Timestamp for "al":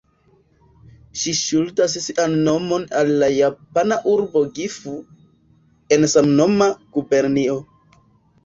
3.01-3.11